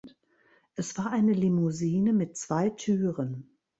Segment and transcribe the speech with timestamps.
[0.73, 3.51] Es war eine Limousine mit zwei Türen.